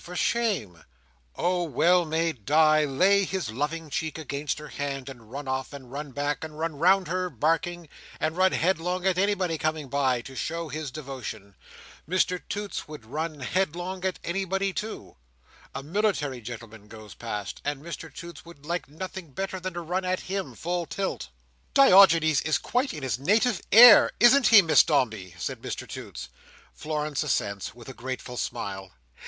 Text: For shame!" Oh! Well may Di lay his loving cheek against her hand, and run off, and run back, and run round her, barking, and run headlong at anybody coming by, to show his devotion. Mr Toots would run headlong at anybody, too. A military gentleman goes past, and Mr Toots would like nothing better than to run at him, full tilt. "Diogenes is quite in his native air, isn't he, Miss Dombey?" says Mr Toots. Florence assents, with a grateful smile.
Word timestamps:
For 0.03 0.15
shame!" 0.15 0.83
Oh! 1.35 1.61
Well 1.61 2.05
may 2.05 2.31
Di 2.31 2.85
lay 2.85 3.23
his 3.23 3.51
loving 3.51 3.91
cheek 3.91 4.17
against 4.17 4.57
her 4.57 4.69
hand, 4.69 5.07
and 5.07 5.29
run 5.29 5.47
off, 5.47 5.73
and 5.73 5.91
run 5.91 6.11
back, 6.11 6.43
and 6.43 6.57
run 6.57 6.79
round 6.79 7.07
her, 7.07 7.29
barking, 7.29 7.87
and 8.19 8.35
run 8.35 8.51
headlong 8.53 9.05
at 9.05 9.19
anybody 9.19 9.59
coming 9.59 9.89
by, 9.89 10.21
to 10.21 10.35
show 10.35 10.69
his 10.69 10.89
devotion. 10.89 11.53
Mr 12.09 12.41
Toots 12.49 12.87
would 12.87 13.05
run 13.05 13.41
headlong 13.41 14.03
at 14.03 14.17
anybody, 14.23 14.73
too. 14.73 15.17
A 15.75 15.83
military 15.83 16.41
gentleman 16.41 16.87
goes 16.87 17.13
past, 17.13 17.61
and 17.63 17.79
Mr 17.83 18.11
Toots 18.11 18.43
would 18.43 18.65
like 18.65 18.89
nothing 18.89 19.29
better 19.33 19.59
than 19.59 19.75
to 19.75 19.81
run 19.81 20.03
at 20.03 20.21
him, 20.21 20.55
full 20.55 20.87
tilt. 20.87 21.29
"Diogenes 21.75 22.41
is 22.41 22.57
quite 22.57 22.91
in 22.91 23.03
his 23.03 23.19
native 23.19 23.61
air, 23.71 24.09
isn't 24.19 24.47
he, 24.47 24.63
Miss 24.63 24.81
Dombey?" 24.81 25.35
says 25.37 25.57
Mr 25.57 25.87
Toots. 25.87 26.29
Florence 26.73 27.21
assents, 27.21 27.75
with 27.75 27.87
a 27.87 27.93
grateful 27.93 28.35
smile. 28.35 28.93